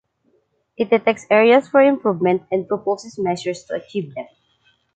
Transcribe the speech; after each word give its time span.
It 0.77 0.89
detects 0.89 1.27
areas 1.29 1.67
for 1.69 1.79
improvement 1.79 2.41
and 2.51 2.67
proposes 2.67 3.19
measures 3.19 3.63
to 3.65 3.75
achieve 3.75 4.15
them. 4.15 4.25